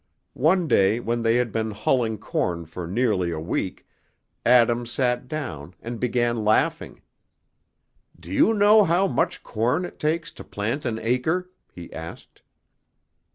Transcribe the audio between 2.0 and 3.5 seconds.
corn for nearly a